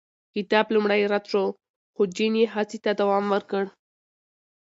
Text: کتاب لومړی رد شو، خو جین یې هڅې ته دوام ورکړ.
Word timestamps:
کتاب 0.35 0.65
لومړی 0.75 1.01
رد 1.11 1.25
شو، 1.31 1.43
خو 1.93 2.01
جین 2.15 2.33
یې 2.41 2.45
هڅې 2.55 2.77
ته 2.83 2.91
دوام 2.99 3.25
ورکړ. 3.33 3.63